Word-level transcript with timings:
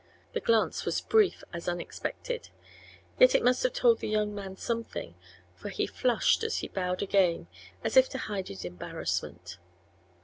The 0.33 0.39
glance 0.41 0.83
was 0.83 0.99
brief 0.99 1.43
as 1.53 1.67
unexpected, 1.67 2.49
yet 3.19 3.35
it 3.35 3.43
must 3.43 3.61
have 3.61 3.73
told 3.73 3.99
the 3.99 4.07
young 4.09 4.33
man 4.33 4.57
something, 4.57 5.13
for 5.53 5.69
he 5.69 5.85
flushed 5.85 6.43
and 6.43 6.73
bowed 6.73 7.03
again 7.03 7.45
as 7.83 7.95
if 7.95 8.09
to 8.09 8.17
hide 8.17 8.47
his 8.47 8.65
embarrassment. 8.65 9.59